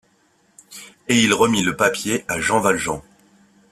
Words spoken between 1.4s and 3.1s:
le papier à Jean Valjean.